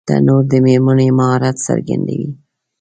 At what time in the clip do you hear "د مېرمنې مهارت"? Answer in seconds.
0.51-1.55